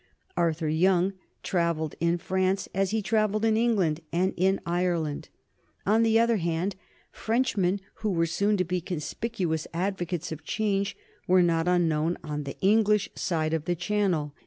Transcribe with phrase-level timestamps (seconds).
[0.35, 1.13] Arthur Young
[1.43, 5.29] travelled in France as he travelled in England and in Ireland.
[5.85, 6.75] On the other hand,
[7.11, 12.59] Frenchmen who were soon to be conspicuous advocates of change were not unknown on the
[12.61, 14.33] English side of the Channel.